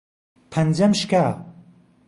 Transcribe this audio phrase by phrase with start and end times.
[0.53, 1.25] پەنجەم شکا.